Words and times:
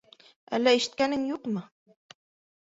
Әллә 0.57 0.73
ишеткәнең 0.77 1.27
юҡмы? 1.33 1.63